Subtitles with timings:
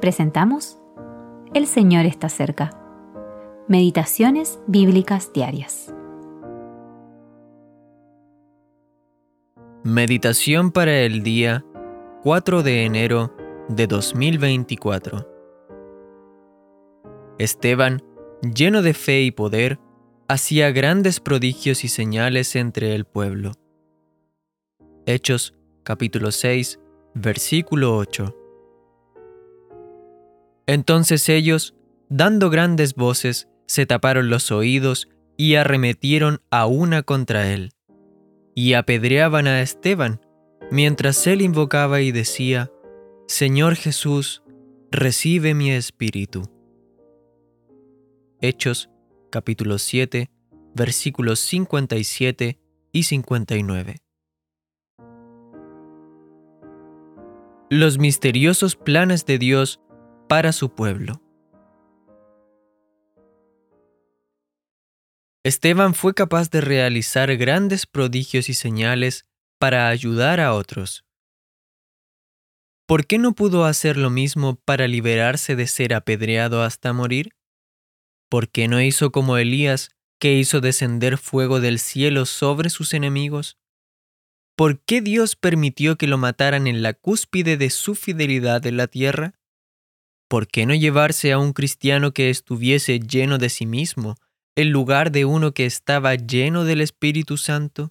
[0.00, 0.78] presentamos
[1.54, 2.70] El Señor está cerca.
[3.68, 5.92] Meditaciones bíblicas diarias.
[9.82, 11.64] Meditación para el día
[12.22, 13.34] 4 de enero
[13.68, 15.28] de 2024.
[17.38, 18.02] Esteban,
[18.42, 19.78] lleno de fe y poder,
[20.28, 23.52] hacía grandes prodigios y señales entre el pueblo.
[25.06, 25.54] Hechos
[25.84, 26.80] capítulo 6,
[27.14, 28.45] versículo 8.
[30.66, 31.74] Entonces ellos,
[32.08, 37.72] dando grandes voces, se taparon los oídos y arremetieron a una contra él,
[38.54, 40.20] y apedreaban a Esteban,
[40.70, 42.70] mientras él invocaba y decía,
[43.28, 44.42] Señor Jesús,
[44.90, 46.42] recibe mi espíritu.
[48.40, 48.90] Hechos
[49.30, 50.30] capítulo 7,
[50.74, 52.58] versículos 57
[52.92, 53.96] y 59.
[57.68, 59.80] Los misteriosos planes de Dios
[60.28, 61.22] para su pueblo.
[65.44, 69.26] Esteban fue capaz de realizar grandes prodigios y señales
[69.60, 71.04] para ayudar a otros.
[72.86, 77.36] ¿Por qué no pudo hacer lo mismo para liberarse de ser apedreado hasta morir?
[78.28, 83.56] ¿Por qué no hizo como Elías, que hizo descender fuego del cielo sobre sus enemigos?
[84.56, 88.88] ¿Por qué Dios permitió que lo mataran en la cúspide de su fidelidad en la
[88.88, 89.35] tierra?
[90.28, 94.16] ¿Por qué no llevarse a un cristiano que estuviese lleno de sí mismo
[94.56, 97.90] en lugar de uno que estaba lleno del Espíritu Santo?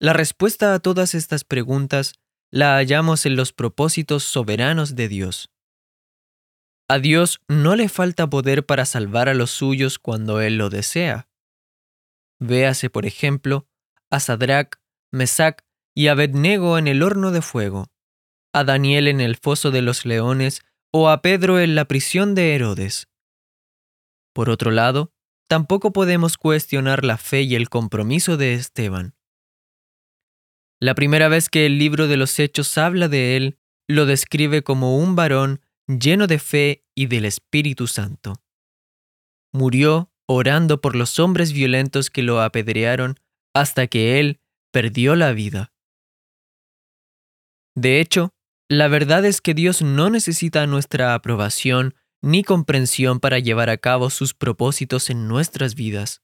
[0.00, 2.14] La respuesta a todas estas preguntas
[2.50, 5.50] la hallamos en los propósitos soberanos de Dios.
[6.88, 11.28] A Dios no le falta poder para salvar a los suyos cuando Él lo desea.
[12.40, 13.68] Véase, por ejemplo,
[14.10, 14.80] a Sadrach,
[15.12, 15.60] Mesach
[15.94, 17.86] y Abednego en el horno de fuego
[18.52, 20.62] a Daniel en el foso de los leones
[20.92, 23.08] o a Pedro en la prisión de Herodes.
[24.32, 25.12] Por otro lado,
[25.48, 29.14] tampoco podemos cuestionar la fe y el compromiso de Esteban.
[30.80, 34.96] La primera vez que el libro de los Hechos habla de él, lo describe como
[34.96, 38.40] un varón lleno de fe y del Espíritu Santo.
[39.52, 43.16] Murió orando por los hombres violentos que lo apedrearon
[43.52, 44.40] hasta que él
[44.70, 45.72] perdió la vida.
[47.74, 48.32] De hecho,
[48.70, 54.10] la verdad es que Dios no necesita nuestra aprobación ni comprensión para llevar a cabo
[54.10, 56.22] sus propósitos en nuestras vidas.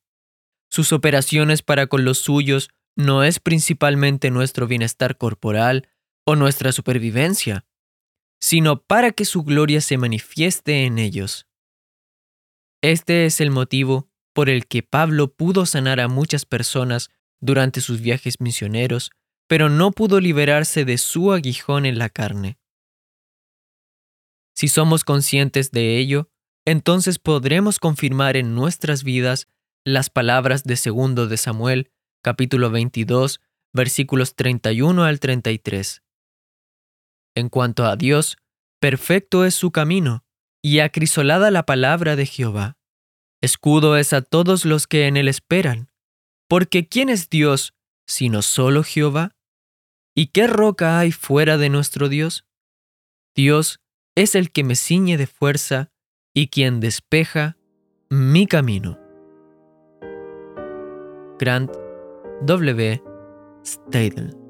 [0.70, 5.88] Sus operaciones para con los suyos no es principalmente nuestro bienestar corporal
[6.24, 7.66] o nuestra supervivencia,
[8.40, 11.48] sino para que su gloria se manifieste en ellos.
[12.80, 18.00] Este es el motivo por el que Pablo pudo sanar a muchas personas durante sus
[18.00, 19.10] viajes misioneros
[19.48, 22.58] pero no pudo liberarse de su aguijón en la carne.
[24.54, 26.30] Si somos conscientes de ello,
[26.64, 29.48] entonces podremos confirmar en nuestras vidas
[29.84, 31.92] las palabras de segundo de Samuel,
[32.22, 33.40] capítulo 22,
[33.72, 36.02] versículos 31 al 33.
[37.36, 38.38] En cuanto a Dios,
[38.80, 40.24] perfecto es su camino,
[40.62, 42.78] y acrisolada la palabra de Jehová.
[43.40, 45.90] Escudo es a todos los que en él esperan,
[46.48, 47.74] porque ¿quién es Dios
[48.08, 49.35] sino solo Jehová?
[50.18, 52.46] ¿Y qué roca hay fuera de nuestro Dios?
[53.34, 53.80] Dios
[54.14, 55.90] es el que me ciñe de fuerza
[56.34, 57.58] y quien despeja
[58.08, 58.98] mi camino.
[61.38, 61.70] Grant
[62.40, 63.02] W.
[63.62, 64.45] Stadel